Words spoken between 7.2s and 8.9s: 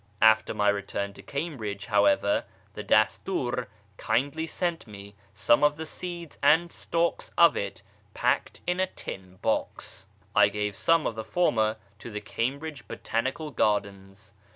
of it packed in a